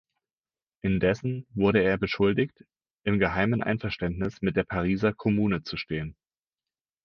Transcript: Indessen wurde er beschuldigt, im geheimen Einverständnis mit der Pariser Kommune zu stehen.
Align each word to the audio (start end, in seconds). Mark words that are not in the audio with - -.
Indessen 0.83 1.45
wurde 1.53 1.83
er 1.83 1.99
beschuldigt, 1.99 2.65
im 3.05 3.19
geheimen 3.19 3.61
Einverständnis 3.61 4.41
mit 4.41 4.55
der 4.55 4.63
Pariser 4.63 5.13
Kommune 5.13 5.61
zu 5.61 5.77
stehen. 5.77 6.15